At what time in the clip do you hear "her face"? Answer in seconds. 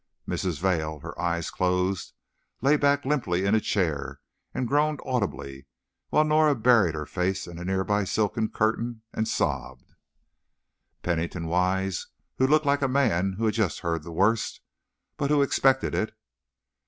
6.95-7.45